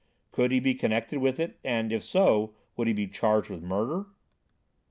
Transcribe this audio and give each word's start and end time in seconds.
Could 0.31 0.51
he 0.51 0.59
be 0.59 0.73
connected 0.73 1.19
with 1.19 1.39
it 1.39 1.59
and, 1.63 1.91
if 1.93 2.01
so, 2.01 2.55
would 2.75 2.87
he 2.87 2.93
be 2.93 3.05
charged 3.07 3.51
with 3.51 3.61
murder? 3.61 4.07